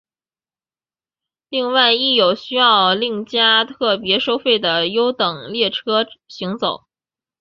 [1.49, 6.85] 另外亦有需要另加特别收费的优等列车行走。